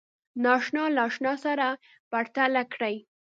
[0.43, 1.67] ناآشنا له آشنا سره
[2.11, 2.95] پرتله کړئ